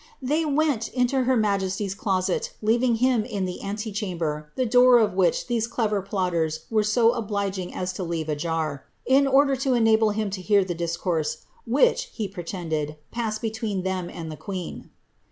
[0.23, 5.45] ^They went into her majesty's cloaet, learing him in the antochamber, the d(K>r of wliich
[5.45, 10.41] these clever plotters were so obUgiogaa to leave ajar, in order to enable him to
[10.41, 14.89] hear the discourse which, he pr^ tended, passed between them and the queen."